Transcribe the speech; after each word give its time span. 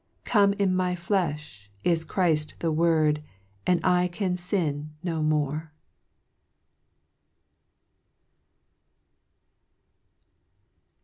"Come 0.35 0.53
in 0.53 0.75
my 0.75 0.95
flefli— 0.95 1.67
is 1.83 2.03
Chrift 2.03 2.57
the 2.57 2.71
Word, 2.71 3.21
And 3.67 3.79
I 3.85 4.07
can 4.07 4.35
fin 4.35 4.95
no 5.03 5.21
more 5.21 5.71